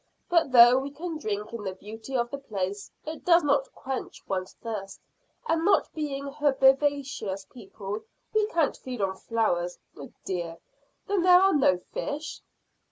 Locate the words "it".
3.05-3.23